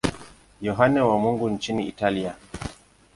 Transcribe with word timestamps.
Yohane 0.61 1.01
wa 1.01 1.19
Mungu 1.19 1.49
nchini 1.49 1.87
Italia. 1.87 2.35